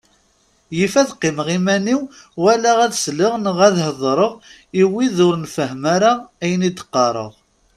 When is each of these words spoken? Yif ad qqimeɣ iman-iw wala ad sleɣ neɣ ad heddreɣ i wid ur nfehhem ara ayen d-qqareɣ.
Yif 0.77 0.93
ad 1.01 1.09
qqimeɣ 1.15 1.47
iman-iw 1.57 2.01
wala 2.43 2.71
ad 2.85 2.93
sleɣ 3.03 3.33
neɣ 3.43 3.57
ad 3.67 3.75
heddreɣ 3.85 4.33
i 4.81 4.83
wid 4.91 5.17
ur 5.27 5.35
nfehhem 5.43 5.83
ara 5.95 6.11
ayen 6.43 6.63
d-qqareɣ. 6.71 7.31